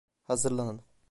Hazırlanın. 0.23 0.81